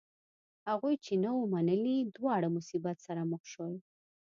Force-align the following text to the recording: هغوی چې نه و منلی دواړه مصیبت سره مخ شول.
هغوی 0.69 0.95
چې 1.05 1.13
نه 1.23 1.31
و 1.35 1.41
منلی 1.53 1.97
دواړه 2.17 2.47
مصیبت 2.57 2.97
سره 3.07 3.21
مخ 3.31 3.43
شول. 3.51 3.73